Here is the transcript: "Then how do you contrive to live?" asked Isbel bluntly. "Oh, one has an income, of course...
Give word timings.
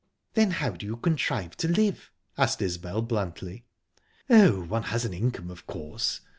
"Then 0.33 0.49
how 0.49 0.71
do 0.71 0.83
you 0.87 0.97
contrive 0.97 1.55
to 1.57 1.67
live?" 1.67 2.09
asked 2.35 2.59
Isbel 2.59 3.03
bluntly. 3.03 3.65
"Oh, 4.31 4.61
one 4.63 4.81
has 4.89 5.05
an 5.05 5.13
income, 5.13 5.51
of 5.51 5.67
course... 5.67 6.21